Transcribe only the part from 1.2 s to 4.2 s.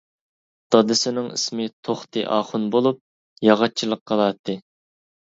ئىسمى توختى ئاخۇن بولۇپ، ياغاچچىلىق